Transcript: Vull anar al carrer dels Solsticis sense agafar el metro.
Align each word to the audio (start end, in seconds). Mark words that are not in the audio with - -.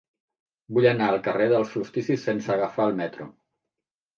Vull 0.77 0.87
anar 0.91 1.09
al 1.11 1.19
carrer 1.27 1.47
dels 1.51 1.69
Solsticis 1.75 2.25
sense 2.31 2.53
agafar 2.57 2.89
el 2.93 2.99
metro. 3.03 3.29